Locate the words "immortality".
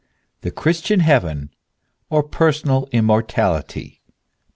2.91-4.01